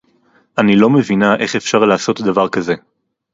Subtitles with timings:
[0.57, 2.73] אני לא מבינה איך אפשר לעשות דבר כזה